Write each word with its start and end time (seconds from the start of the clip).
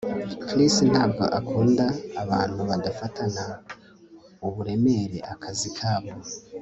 Chris 0.47 0.75
ntabwo 0.91 1.23
akunda 1.39 1.85
abantu 2.23 2.61
badafatana 2.69 3.43
uburemere 4.47 5.17
akazi 5.33 5.69
kabo 5.77 6.11